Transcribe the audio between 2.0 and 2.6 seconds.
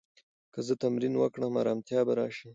به راشي.